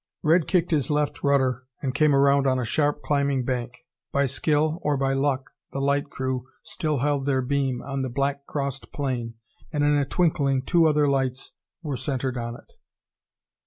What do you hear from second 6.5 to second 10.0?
still held their beam on the black crossed plane and in